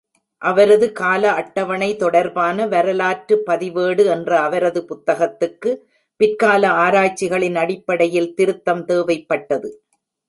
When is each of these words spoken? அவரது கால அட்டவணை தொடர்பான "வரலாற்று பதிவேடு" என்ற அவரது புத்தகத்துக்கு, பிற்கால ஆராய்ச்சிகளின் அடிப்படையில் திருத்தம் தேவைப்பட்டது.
அவரது 0.41 0.91
கால 0.91 1.31
அட்டவணை 1.31 1.95
தொடர்பான 1.95 2.65
"வரலாற்று 2.67 3.35
பதிவேடு" 3.49 4.05
என்ற 4.15 4.39
அவரது 4.39 4.81
புத்தகத்துக்கு, 4.89 5.73
பிற்கால 6.19 6.63
ஆராய்ச்சிகளின் 6.81 7.55
அடிப்படையில் 7.55 8.33
திருத்தம் 8.33 8.83
தேவைப்பட்டது. 8.85 9.71